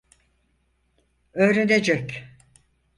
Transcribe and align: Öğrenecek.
Öğrenecek. 1.33 2.27